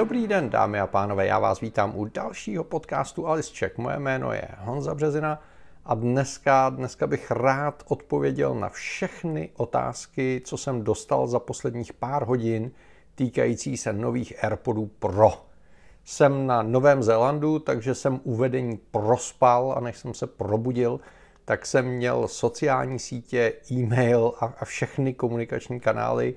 [0.00, 3.78] Dobrý den, dámy a pánové, já vás vítám u dalšího podcastu Alice Check.
[3.78, 5.42] Moje jméno je Honza Březina
[5.84, 12.24] a dneska, dneska bych rád odpověděl na všechny otázky, co jsem dostal za posledních pár
[12.26, 12.70] hodin
[13.14, 15.32] týkající se nových AirPodů Pro.
[16.04, 21.00] Jsem na Novém Zélandu, takže jsem uvedení prospal a než jsem se probudil,
[21.44, 26.34] tak jsem měl sociální sítě, e-mail a, a všechny komunikační kanály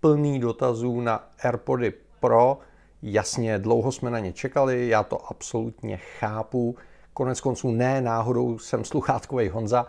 [0.00, 2.58] plný dotazů na AirPody Pro.
[3.02, 6.76] Jasně, dlouho jsme na ně čekali, já to absolutně chápu.
[7.12, 9.86] Konec konců ne náhodou jsem sluchátkový Honza,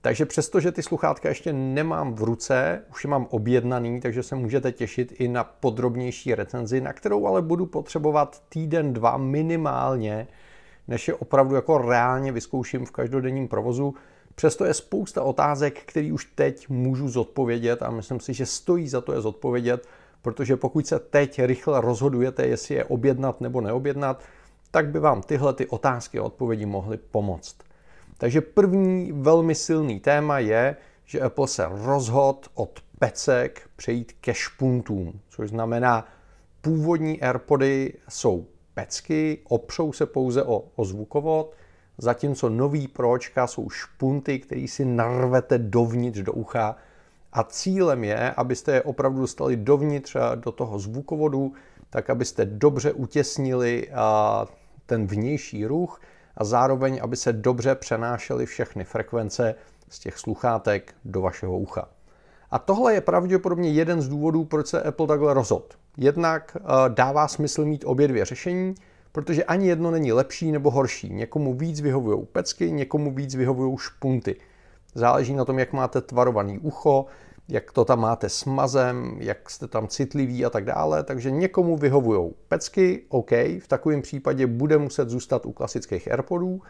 [0.00, 4.34] takže přesto, že ty sluchátka ještě nemám v ruce, už je mám objednaný, takže se
[4.34, 10.28] můžete těšit i na podrobnější recenzi, na kterou ale budu potřebovat týden, dva minimálně,
[10.88, 13.94] než je opravdu jako reálně vyzkouším v každodenním provozu.
[14.34, 19.00] Přesto je spousta otázek, které už teď můžu zodpovědět a myslím si, že stojí za
[19.00, 19.86] to je zodpovědět,
[20.24, 24.22] protože pokud se teď rychle rozhodujete, jestli je objednat nebo neobjednat,
[24.70, 27.56] tak by vám tyhle ty otázky a odpovědi mohly pomoct.
[28.18, 35.20] Takže první velmi silný téma je, že Apple se rozhodl od pecek přejít ke špuntům,
[35.28, 36.08] což znamená,
[36.60, 41.54] původní AirPody jsou pecky, opřou se pouze o, o zvukovod,
[41.98, 46.76] zatímco nový pročka jsou špunty, který si narvete dovnitř do ucha
[47.34, 51.52] a cílem je, abyste je opravdu dostali dovnitř do toho zvukovodu,
[51.90, 53.88] tak abyste dobře utěsnili
[54.86, 56.00] ten vnější ruch
[56.36, 59.54] a zároveň, aby se dobře přenášely všechny frekvence
[59.88, 61.88] z těch sluchátek do vašeho ucha.
[62.50, 65.66] A tohle je pravděpodobně jeden z důvodů, proč se Apple takhle rozhodl.
[65.96, 66.56] Jednak
[66.88, 68.74] dává smysl mít obě dvě řešení,
[69.12, 71.12] protože ani jedno není lepší nebo horší.
[71.12, 74.36] Někomu víc vyhovují pecky, někomu víc vyhovují špunty.
[74.94, 77.06] Záleží na tom, jak máte tvarovaný ucho,
[77.48, 81.04] jak to tam máte s mazem, jak jste tam citliví a tak dále.
[81.04, 86.62] Takže někomu vyhovují pecky, OK, v takovém případě bude muset zůstat u klasických AirPodů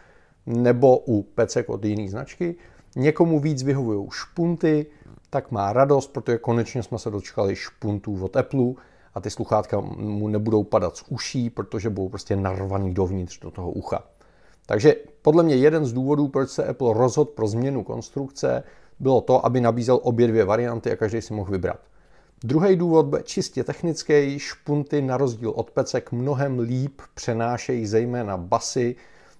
[0.45, 2.55] nebo u pecek od jiné značky.
[2.95, 4.85] Někomu víc vyhovují špunty,
[5.29, 8.73] tak má radost, protože konečně jsme se dočkali špuntů od Apple
[9.13, 13.71] a ty sluchátka mu nebudou padat z uší, protože budou prostě narvaný dovnitř do toho
[13.71, 14.03] ucha.
[14.65, 18.63] Takže podle mě jeden z důvodů, proč se Apple rozhodl pro změnu konstrukce,
[18.99, 21.79] bylo to, aby nabízel obě dvě varianty a každý si mohl vybrat.
[22.43, 24.39] Druhý důvod byl čistě technický.
[24.39, 28.95] Špunty na rozdíl od pecek mnohem líp přenášejí zejména basy,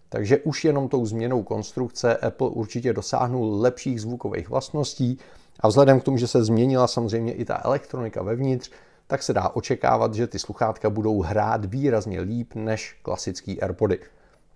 [0.10, 5.18] takže už jenom tou změnou konstrukce Apple určitě dosáhnul lepších zvukových vlastností
[5.60, 8.72] a vzhledem k tomu, že se změnila samozřejmě i ta elektronika vevnitř,
[9.08, 14.00] tak se dá očekávat, že ty sluchátka budou hrát výrazně líp než klasický AirPody,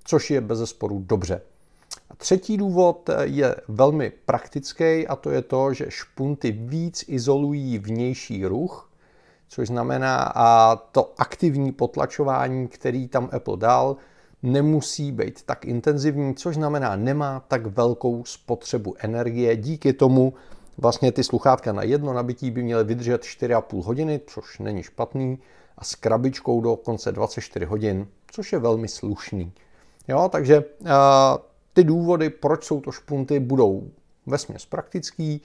[0.04, 1.42] což je bez sporu dobře.
[2.09, 8.46] A třetí důvod je velmi praktický a to je to, že špunty víc izolují vnější
[8.46, 8.90] ruch,
[9.47, 13.96] což znamená a to aktivní potlačování, který tam Apple dal,
[14.44, 19.56] nemusí být tak intenzivní, což znamená nemá tak velkou spotřebu energie.
[19.58, 20.34] Díky tomu
[20.78, 25.40] vlastně ty sluchátka na jedno nabití by měly vydržet 4,5 hodiny, což není špatný,
[25.78, 29.52] a s krabičkou do konce 24 hodin, což je velmi slušný.
[30.08, 30.90] Jo, takže uh,
[31.74, 33.91] ty důvody, proč jsou to špunty, budou
[34.25, 35.41] vesměs praktický.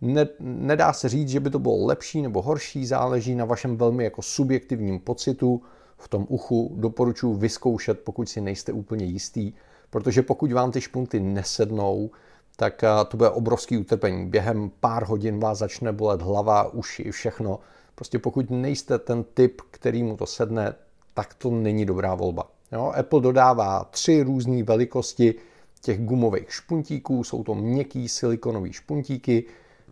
[0.00, 4.04] Ne, nedá se říct, že by to bylo lepší nebo horší, záleží na vašem velmi
[4.04, 5.62] jako subjektivním pocitu
[5.98, 6.74] v tom uchu.
[6.76, 9.52] Doporučuji vyzkoušet, pokud si nejste úplně jistý,
[9.90, 12.10] protože pokud vám ty špunty nesednou,
[12.56, 14.26] tak eh, to bude obrovský utrpení.
[14.26, 17.58] Během pár hodin vás začne bolet hlava, uši, všechno.
[17.94, 20.74] Prostě pokud nejste ten typ, který mu to sedne,
[21.14, 22.50] tak to není dobrá volba.
[22.72, 22.92] Jo?
[22.98, 25.34] Apple dodává tři různé velikosti
[25.86, 29.44] těch gumových špuntíků, jsou to měkký silikonové špuntíky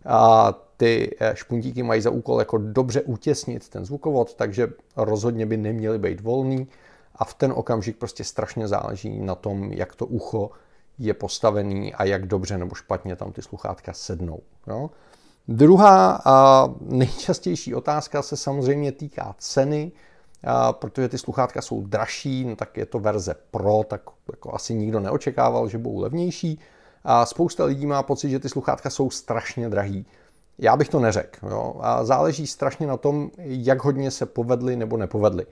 [0.05, 4.67] a ty eh, špuntíky mají za úkol jako dobře utěsnit ten zvukovod, takže
[4.97, 6.67] rozhodně by neměly být volný
[7.15, 10.51] a v ten okamžik prostě strašně záleží na tom, jak to ucho
[10.99, 14.39] je postavený a jak dobře nebo špatně tam ty sluchátka sednou.
[14.67, 14.89] Jo?
[15.47, 19.91] Druhá a nejčastější otázka se samozřejmě týká ceny,
[20.71, 24.01] protože ty sluchátka jsou dražší, no tak je to verze Pro, tak
[24.31, 26.59] jako asi nikdo neočekával, že budou levnější.
[27.03, 30.05] A spousta lidí má pocit, že ty sluchátka jsou strašně drahý.
[30.57, 31.47] Já bych to neřekl.
[31.47, 31.75] Jo?
[31.79, 35.45] A záleží strašně na tom, jak hodně se povedly nebo nepovedly.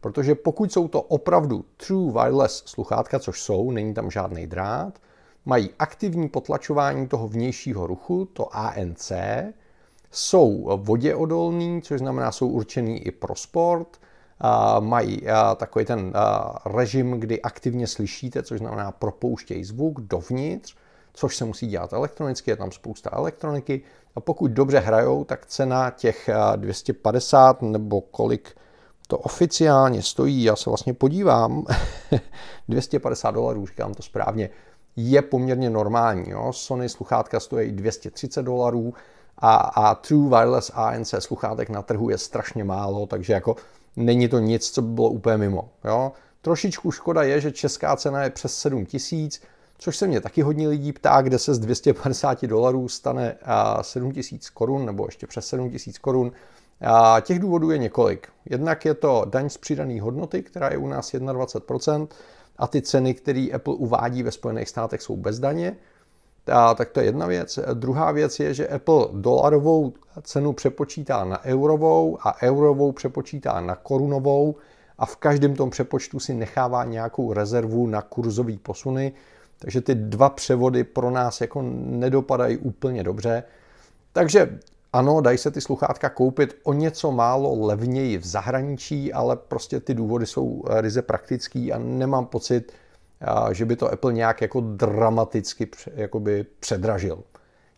[0.00, 4.98] Protože pokud jsou to opravdu true wireless sluchátka, což jsou, není tam žádný drát,
[5.44, 9.12] mají aktivní potlačování toho vnějšího ruchu, to ANC,
[10.10, 14.00] jsou voděodolní, což znamená, jsou určený i pro sport,
[14.80, 15.22] mají
[15.56, 16.12] takový ten
[16.66, 20.76] režim, kdy aktivně slyšíte, což znamená propouštějí zvuk dovnitř,
[21.12, 23.82] což se musí dělat elektronicky, je tam spousta elektroniky.
[24.16, 28.56] A pokud dobře hrajou, tak cena těch 250 nebo kolik
[29.06, 31.64] to oficiálně stojí, já se vlastně podívám,
[32.68, 34.50] 250 dolarů, říkám to správně,
[34.96, 36.30] je poměrně normální.
[36.30, 36.52] Jo?
[36.52, 38.94] Sony sluchátka stojí 230 dolarů
[39.38, 43.56] a, a True Wireless ANC sluchátek na trhu je strašně málo, takže jako
[43.96, 45.70] není to nic, co by bylo úplně mimo.
[45.84, 46.12] Jo?
[46.42, 49.42] Trošičku škoda je, že česká cena je přes 7 tisíc,
[49.78, 53.36] což se mě taky hodně lidí ptá, kde se z 250 dolarů stane
[53.82, 56.32] 7 tisíc korun, nebo ještě přes 7 tisíc korun.
[56.80, 58.28] A těch důvodů je několik.
[58.44, 62.08] Jednak je to daň z přidané hodnoty, která je u nás 21%,
[62.58, 65.76] a ty ceny, které Apple uvádí ve Spojených státech, jsou bez daně.
[66.52, 67.58] A, tak to je jedna věc.
[67.74, 74.54] Druhá věc je, že Apple dolarovou cenu přepočítá na eurovou a eurovou přepočítá na korunovou
[74.98, 79.12] a v každém tom přepočtu si nechává nějakou rezervu na kurzový posuny,
[79.58, 83.42] takže ty dva převody pro nás jako nedopadají úplně dobře.
[84.12, 84.58] Takže
[84.92, 89.94] ano, dají se ty sluchátka koupit o něco málo levněji v zahraničí, ale prostě ty
[89.94, 92.72] důvody jsou ryze praktický a nemám pocit,
[93.52, 97.22] že by to Apple nějak jako dramaticky jakoby předražil.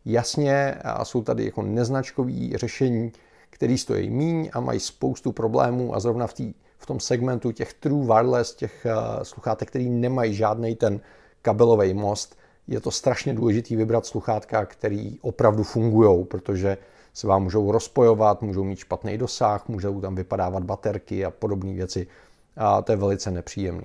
[0.05, 3.12] Jasně, jsou tady jako neznačkové řešení,
[3.50, 7.75] které stojí míň a mají spoustu problémů a zrovna v, tý, v tom segmentu těch
[7.75, 8.87] true wireless, těch
[9.23, 11.00] sluchátek, který nemají žádný ten
[11.43, 16.79] kabelový most, je to strašně důležité vybrat sluchátka, který opravdu fungují, protože
[17.14, 22.06] se vám můžou rozpojovat, můžou mít špatný dosah, můžou tam vypadávat baterky a podobné věci.
[22.56, 23.85] A to je velice nepříjemné.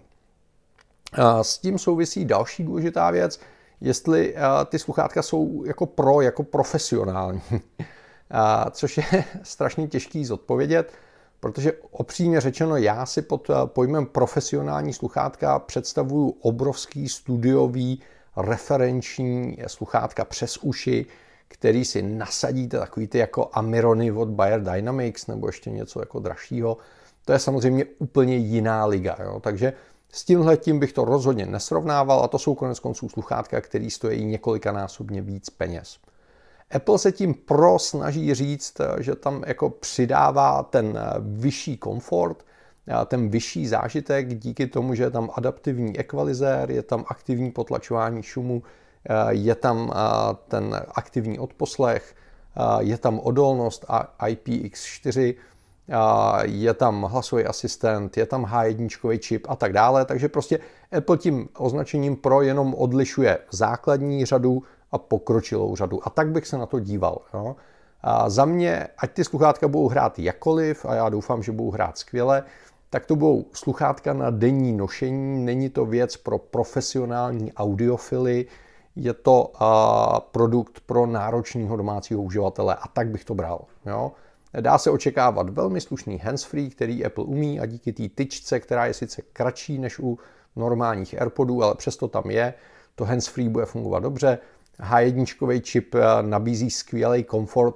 [1.42, 3.40] S tím souvisí další důležitá věc,
[3.82, 7.42] jestli ty sluchátka jsou jako pro, jako profesionální.
[8.72, 9.04] Což je
[9.44, 10.92] strašně těžký zodpovědět,
[11.40, 18.02] protože opřímně řečeno, já si pod pojmem profesionální sluchátka představuju obrovský studiový
[18.38, 21.06] referenční sluchátka přes uši,
[21.48, 26.78] který si nasadíte, takový ty jako Amirony od Bayer Dynamics nebo ještě něco jako dražšího,
[27.26, 29.18] to je samozřejmě úplně jiná liga.
[29.24, 29.40] Jo?
[29.40, 29.74] Takže
[30.16, 34.26] s tímhle tím bych to rozhodně nesrovnával a to jsou konec konců sluchátka, který stojí
[34.26, 35.98] několikanásobně víc peněz.
[36.72, 42.46] Apple se tím pro snaží říct, že tam jako přidává ten vyšší komfort,
[43.06, 48.64] ten vyšší zážitek díky tomu, že je tam adaptivní ekvalizér, je tam aktivní potlačování šumu,
[49.30, 49.94] je tam
[50.48, 52.16] ten aktivní odposlech,
[52.80, 53.86] je tam odolnost
[54.20, 55.36] IPX4,
[56.44, 60.60] je tam hlasový asistent, je tam H1 čip a tak dále, takže prostě
[60.98, 66.08] Apple tím označením Pro jenom odlišuje základní řadu a pokročilou řadu.
[66.08, 67.22] A tak bych se na to díval.
[67.34, 67.56] Jo.
[68.02, 71.98] A za mě, ať ty sluchátka budou hrát jakoliv, a já doufám, že budou hrát
[71.98, 72.44] skvěle,
[72.90, 78.46] tak to budou sluchátka na denní nošení, není to věc pro profesionální audiofily,
[78.96, 79.68] je to uh,
[80.32, 83.66] produkt pro náročného domácího uživatele a tak bych to bral.
[83.86, 84.12] Jo?
[84.62, 88.94] Dá se očekávat velmi slušný handsfree, který Apple umí a díky té tyčce, která je
[88.94, 90.20] sice kratší než u
[90.56, 92.54] normálních AirPodů, ale přesto tam je,
[92.96, 94.40] to handsfree bude fungovat dobře.
[94.80, 97.76] H1 čip nabízí skvělý komfort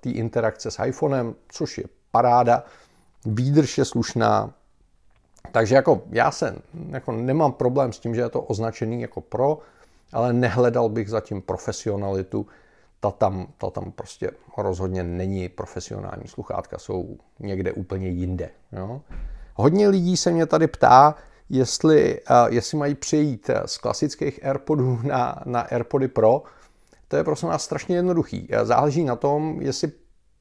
[0.00, 2.64] té interakce s iPhonem, což je paráda.
[3.26, 4.54] Výdrž je slušná,
[5.52, 6.56] takže jako já se
[6.90, 9.58] jako nemám problém s tím, že je to označený jako pro,
[10.12, 12.46] ale nehledal bych zatím profesionalitu.
[13.00, 18.50] Ta tam, ta tam prostě rozhodně není profesionální sluchátka, jsou někde úplně jinde.
[18.72, 19.00] Jo?
[19.54, 21.14] Hodně lidí se mě tady ptá,
[21.48, 26.42] jestli, uh, jestli mají přejít z klasických AirPodů na, na AirPody Pro.
[27.08, 28.48] To je prostě nás strašně jednoduchý.
[28.62, 29.92] Záleží na tom, jestli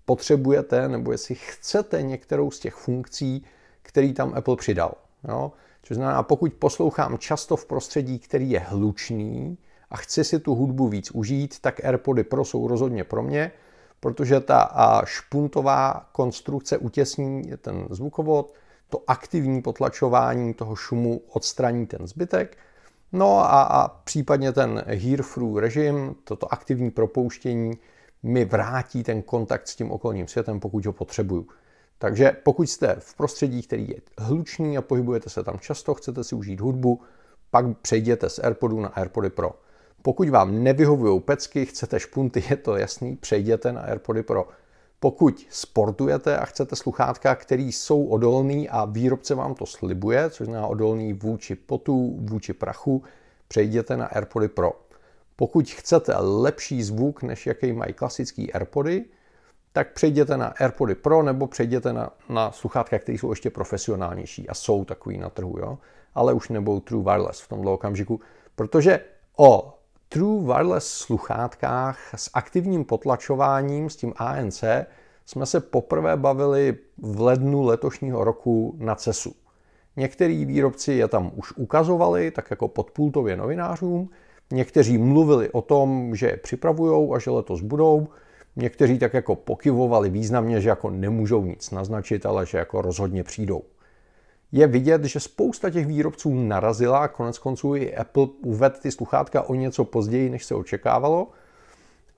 [0.06, 3.46] potřebujete nebo jestli chcete některou z těch funkcí,
[3.82, 4.94] který tam Apple přidal.
[5.28, 5.52] Jo?
[5.84, 9.58] Což znamená, pokud poslouchám často v prostředí, který je hlučný
[9.92, 13.52] a chci si tu hudbu víc užít, tak AirPody Pro jsou rozhodně pro mě,
[14.00, 14.72] protože ta
[15.06, 18.54] špuntová konstrukce utěsní ten zvukovod,
[18.90, 22.58] to aktivní potlačování toho šumu odstraní ten zbytek,
[23.12, 27.78] no a, a případně ten hear-through režim, toto aktivní propouštění,
[28.24, 31.48] mi vrátí ten kontakt s tím okolním světem, pokud ho potřebuju.
[31.98, 36.36] Takže pokud jste v prostředí, který je hlučný a pohybujete se tam často, chcete si
[36.36, 37.02] užít hudbu,
[37.52, 39.52] pak přejděte z AirPodu na AirPody Pro.
[40.02, 44.48] Pokud vám nevyhovují pecky, chcete špunty, je to jasný, přejděte na AirPody Pro.
[45.00, 50.68] Pokud sportujete a chcete sluchátka, které jsou odolný a výrobce vám to slibuje, což znamená
[50.68, 53.04] odolný vůči potu, vůči prachu,
[53.48, 54.72] přejděte na AirPody Pro.
[55.36, 59.06] Pokud chcete lepší zvuk, než jaký mají klasický AirPody,
[59.74, 64.54] tak přejděte na AirPody Pro nebo přejděte na, na sluchátka, které jsou ještě profesionálnější a
[64.54, 65.78] jsou takový na trhu, jo?
[66.16, 68.20] ale už nebudou True Wireless v tomto okamžiku,
[68.56, 69.00] protože
[69.38, 69.79] o
[70.12, 74.64] True Wireless sluchátkách s aktivním potlačováním, s tím ANC,
[75.26, 79.36] jsme se poprvé bavili v lednu letošního roku na CESu.
[79.96, 84.10] Některý výrobci je tam už ukazovali, tak jako podpultově novinářům,
[84.52, 88.08] někteří mluvili o tom, že je připravují a že letos budou,
[88.56, 93.62] někteří tak jako pokyvovali významně, že jako nemůžou nic naznačit, ale že jako rozhodně přijdou.
[94.52, 99.56] Je vidět, že spousta těch výrobců narazila, konec konců i Apple uvedl ty sluchátka o
[99.56, 101.28] něco později, než se očekávalo,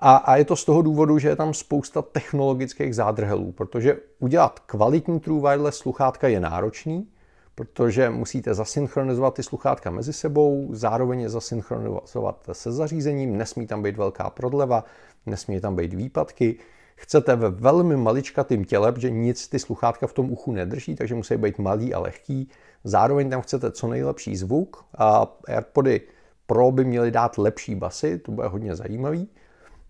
[0.01, 4.59] a, a je to z toho důvodu, že je tam spousta technologických zádrhelů, protože udělat
[4.59, 7.07] kvalitní True Wireless sluchátka je náročný,
[7.55, 13.97] protože musíte zasynchronizovat ty sluchátka mezi sebou, zároveň je zasynchronizovat se zařízením, nesmí tam být
[13.97, 14.83] velká prodleva,
[15.25, 16.59] nesmí tam být výpadky.
[17.01, 21.37] Chcete ve velmi maličkatým těle, protože nic ty sluchátka v tom uchu nedrží, takže musí
[21.37, 22.49] být malý a lehký.
[22.83, 26.01] Zároveň tam chcete co nejlepší zvuk a AirPody
[26.45, 29.29] Pro by měly dát lepší basy, to bude hodně zajímavý.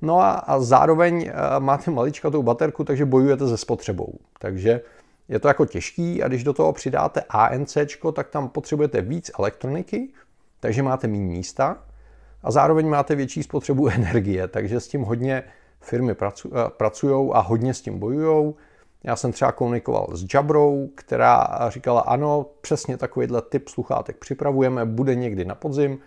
[0.01, 4.19] No a, a zároveň eh, máte maličkatou baterku, takže bojujete se spotřebou.
[4.39, 4.81] Takže
[5.27, 7.77] je to jako těžký a když do toho přidáte ANC,
[8.13, 10.13] tak tam potřebujete víc elektroniky,
[10.59, 11.83] takže máte méně místa
[12.43, 15.43] a zároveň máte větší spotřebu energie, takže s tím hodně
[15.81, 18.53] firmy eh, pracují a hodně s tím bojují.
[19.03, 25.15] Já jsem třeba komunikoval s Jabrou, která říkala, ano, přesně takovýhle typ sluchátek připravujeme, bude
[25.15, 25.99] někdy na podzim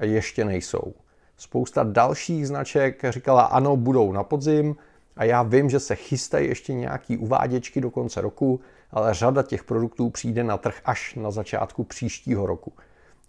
[0.00, 0.94] ještě nejsou.
[1.36, 4.76] Spousta dalších značek říkala, ano, budou na podzim
[5.16, 8.60] a já vím, že se chystají ještě nějaký uváděčky do konce roku,
[8.90, 12.72] ale řada těch produktů přijde na trh až na začátku příštího roku.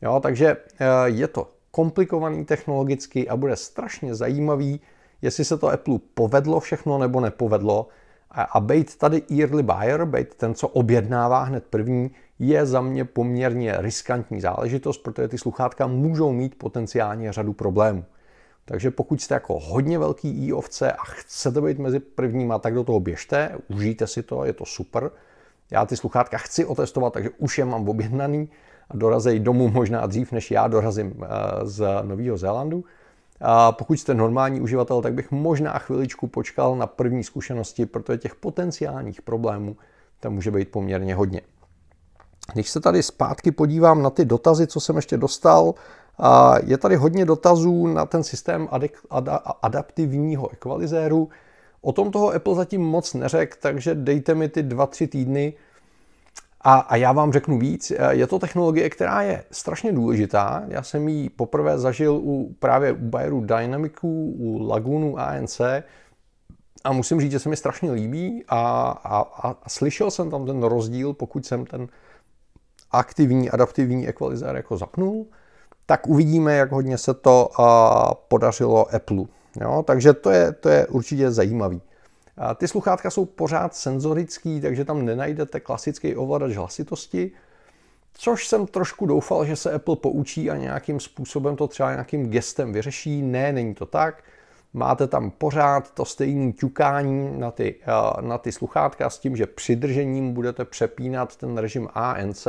[0.01, 4.81] Jo, takže eh, je to komplikovaný technologicky a bude strašně zajímavý,
[5.21, 7.87] jestli se to Apple povedlo všechno nebo nepovedlo.
[8.31, 13.05] A, a být tady early buyer, být ten, co objednává hned první, je za mě
[13.05, 18.05] poměrně riskantní záležitost, protože ty sluchátka můžou mít potenciálně řadu problémů.
[18.65, 22.83] Takže pokud jste jako hodně velký i ovce a chcete být mezi prvníma, tak do
[22.83, 25.11] toho běžte, užijte si to, je to super.
[25.71, 28.49] Já ty sluchátka chci otestovat, takže už je mám objednaný
[28.89, 31.27] a dorazej domů možná dřív, než já dorazím eh,
[31.63, 32.83] z Nového Zélandu.
[33.41, 38.35] A pokud jste normální uživatel, tak bych možná chviličku počkal na první zkušenosti, protože těch
[38.35, 39.77] potenciálních problémů
[40.19, 41.41] tam může být poměrně hodně.
[42.53, 45.73] Když se tady zpátky podívám na ty dotazy, co jsem ještě dostal,
[46.65, 48.69] je tady hodně dotazů na ten systém
[49.61, 51.29] adaptivního ekvalizéru.
[51.81, 55.53] O tom toho Apple zatím moc neřekl, takže dejte mi ty dva, tři týdny
[56.63, 57.91] a, a já vám řeknu víc.
[58.09, 60.63] Je to technologie, která je strašně důležitá.
[60.67, 65.61] Já jsem ji poprvé zažil u právě u Bayeru Dynamicu, u Lagunu ANC
[66.83, 68.59] a musím říct, že se mi strašně líbí a,
[69.03, 71.87] a, a, a slyšel jsem tam ten rozdíl, pokud jsem ten
[72.91, 75.25] aktivní adaptivní ekvalizér jako zapnul,
[75.85, 77.49] tak uvidíme, jak hodně se to
[78.27, 79.23] podařilo Apple.
[79.61, 79.83] Jo?
[79.87, 81.81] Takže to je, to je určitě zajímavý.
[82.55, 87.31] Ty sluchátka jsou pořád senzorický, takže tam nenajdete klasický ovladač hlasitosti,
[88.13, 92.73] což jsem trošku doufal, že se Apple poučí a nějakým způsobem to třeba nějakým gestem
[92.73, 93.21] vyřeší.
[93.21, 94.23] Ne, není to tak.
[94.73, 97.75] Máte tam pořád to stejné ťukání na ty,
[98.21, 102.47] na ty sluchátka s tím, že přidržením budete přepínat ten režim ANC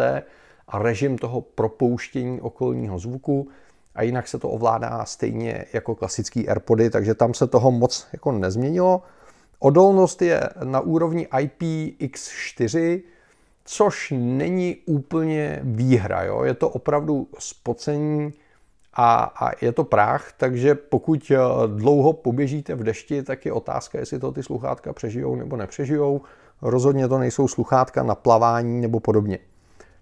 [0.69, 3.49] a režim toho propouštění okolního zvuku
[3.95, 8.33] a jinak se to ovládá stejně jako klasický AirPody, takže tam se toho moc jako
[8.33, 9.03] nezměnilo.
[9.65, 13.03] Odolnost je na úrovni IPX4,
[13.65, 16.23] což není úplně výhra.
[16.23, 16.45] Jo?
[16.45, 18.33] Je to opravdu spocení
[18.95, 23.99] a, a je to práh, takže pokud eh, dlouho poběžíte v dešti, tak je otázka,
[23.99, 26.21] jestli to ty sluchátka přežijou nebo nepřežijou.
[26.63, 29.39] Rozhodně to nejsou sluchátka na plavání nebo podobně.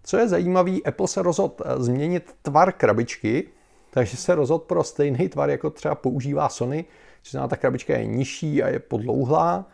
[0.03, 3.49] Co je zajímavé, Apple se rozhodl eh, změnit tvar krabičky,
[3.91, 6.85] takže se rozhodl pro stejný tvar, jako třeba používá Sony,
[7.23, 9.67] že ta krabička je nižší a je podlouhlá.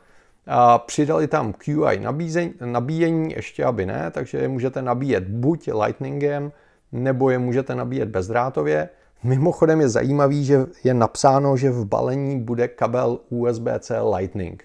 [0.46, 6.52] A přidali tam QI nabízení, nabíjení, ještě aby ne, takže je můžete nabíjet buď lightningem,
[6.92, 8.88] nebo je můžete nabíjet bezdrátově.
[9.23, 14.64] Mimochodem je zajímavý, že je napsáno, že v balení bude kabel USB-C Lightning.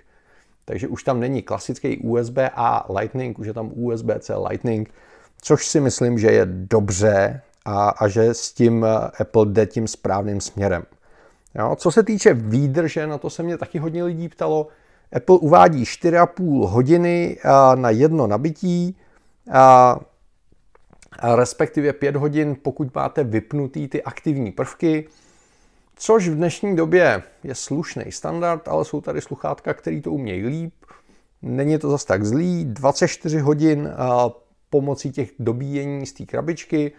[0.66, 4.94] Takže už tam není klasický USB-A Lightning, už je tam USB-C Lightning,
[5.42, 8.86] což si myslím, že je dobře a, a že s tím
[9.20, 10.84] Apple jde tím správným směrem.
[11.56, 14.68] Jo, co se týče výdrže, na to se mě taky hodně lidí ptalo.
[15.16, 17.38] Apple uvádí 4,5 hodiny
[17.76, 18.98] na jedno nabití,
[19.52, 20.00] a
[21.36, 25.08] respektive 5 hodin, pokud máte vypnutý ty aktivní prvky,
[25.96, 30.74] což v dnešní době je slušný standard, ale jsou tady sluchátka, který to umějí líp.
[31.42, 33.90] Není to zas tak zlý, 24 hodin
[34.70, 36.92] pomocí těch dobíjení z té krabičky,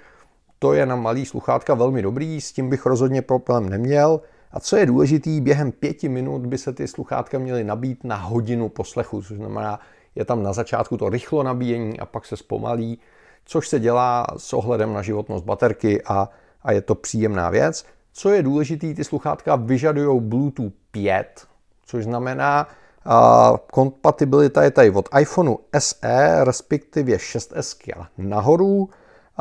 [0.62, 4.20] to je na malý sluchátka velmi dobrý, s tím bych rozhodně problém neměl
[4.52, 8.68] A co je důležitý, během pěti minut by se ty sluchátka měly nabít na hodinu
[8.68, 9.80] poslechu, což znamená,
[10.14, 12.98] je tam na začátku to rychlo nabíjení a pak se zpomalí,
[13.44, 16.28] což se dělá s ohledem na životnost baterky a,
[16.62, 17.84] a je to příjemná věc.
[18.12, 21.46] Co je důležité, ty sluchátka vyžadují Bluetooth 5,
[21.86, 22.66] což znamená,
[23.06, 28.88] uh, kompatibilita je tady od iPhoneu SE, respektive 6S nahoru,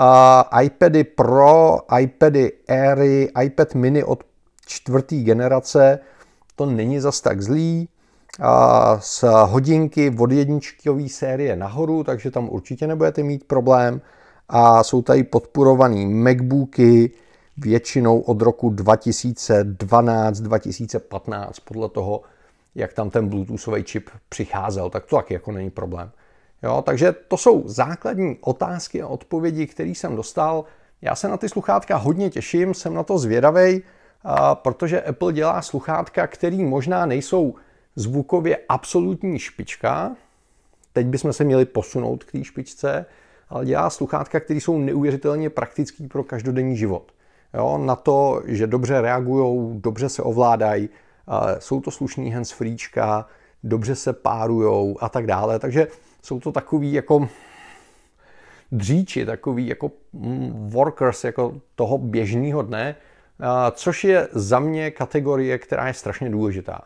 [0.01, 4.23] uh, iPady Pro, iPady Airy, iPad mini od
[4.65, 5.99] čtvrté generace,
[6.55, 7.89] to není zas tak zlý,
[8.99, 14.01] z hodinky od jedničkové série nahoru, takže tam určitě nebudete mít problém.
[14.49, 17.11] A jsou tady podporované MacBooky,
[17.57, 22.21] většinou od roku 2012-2015, podle toho,
[22.75, 26.11] jak tam ten Bluetoothový čip přicházel, tak to taky jako není problém.
[26.63, 30.63] Jo, takže to jsou základní otázky a odpovědi, které jsem dostal.
[31.01, 33.81] Já se na ty sluchátka hodně těším, jsem na to zvědavej,
[34.53, 37.55] protože Apple dělá sluchátka, které možná nejsou
[37.95, 40.15] zvukově absolutní špička.
[40.93, 43.05] Teď bychom se měli posunout k té špičce,
[43.49, 47.11] ale dělá sluchátka, které jsou neuvěřitelně praktický pro každodenní život.
[47.53, 50.89] Jo, na to, že dobře reagují, dobře se ovládají,
[51.59, 53.27] jsou to slušný handsfreečka,
[53.63, 55.59] dobře se párujou a tak dále.
[55.59, 55.87] Takže
[56.21, 57.29] jsou to takový jako
[58.71, 62.95] dříči, takový jako mm, workers jako toho běžného dne,
[63.71, 66.81] což je za mě kategorie, která je strašně důležitá.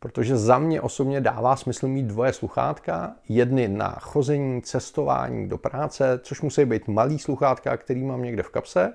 [0.00, 6.20] Protože za mě osobně dává smysl mít dvoje sluchátka, jedny na chození, cestování do práce,
[6.22, 8.92] což musí být malý sluchátka, který mám někde v kapse,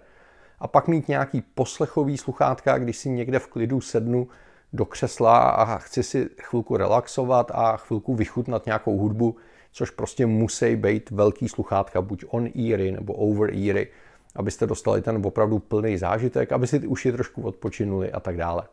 [0.59, 4.27] a pak mít nějaký poslechový sluchátka, když si někde v klidu sednu
[4.73, 9.35] do křesla a chci si chvilku relaxovat a chvilku vychutnat nějakou hudbu,
[9.71, 13.87] což prostě musí být velký sluchátka, buď on-eary nebo over-eary,
[14.35, 18.63] abyste dostali ten opravdu plný zážitek, aby si ty uši trošku odpočinuli a tak dále.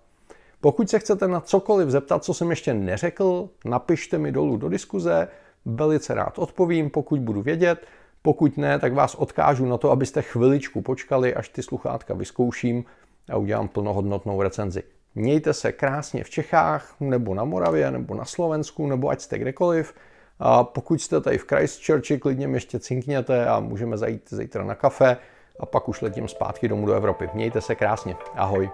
[0.60, 5.28] Pokud se chcete na cokoliv zeptat, co jsem ještě neřekl, napište mi dolů do diskuze,
[5.64, 7.87] velice rád odpovím, pokud budu vědět.
[8.22, 12.85] Pokud ne, tak vás odkážu na to, abyste chviličku počkali, až ty sluchátka vyzkouším
[13.30, 14.82] a udělám plnohodnotnou recenzi.
[15.14, 19.94] Mějte se krásně v Čechách, nebo na Moravě, nebo na Slovensku, nebo ať jste kdekoliv.
[20.38, 24.75] A pokud jste tady v Christchurchi, klidně mě ještě cinkněte a můžeme zajít zítra na
[24.75, 25.16] kafe
[25.61, 27.31] a pak už letím zpátky domů do Evropy.
[27.35, 28.16] Mějte se krásně.
[28.35, 28.70] Ahoj.